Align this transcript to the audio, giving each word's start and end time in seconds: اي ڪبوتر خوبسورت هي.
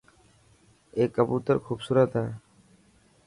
اي 0.95 1.03
ڪبوتر 1.15 1.55
خوبسورت 1.65 2.11
هي. 2.19 2.29